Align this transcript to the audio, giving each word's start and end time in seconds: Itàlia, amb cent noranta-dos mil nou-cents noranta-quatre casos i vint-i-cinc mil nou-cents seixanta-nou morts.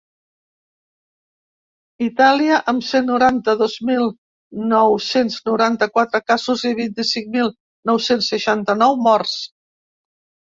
Itàlia, 2.05 2.55
amb 2.71 2.85
cent 2.87 3.05
noranta-dos 3.09 3.75
mil 3.89 4.07
nou-cents 4.71 5.37
noranta-quatre 5.49 6.21
casos 6.31 6.65
i 6.69 6.73
vint-i-cinc 6.81 7.29
mil 7.37 7.51
nou-cents 7.91 8.31
seixanta-nou 8.33 8.97
morts. 9.09 9.37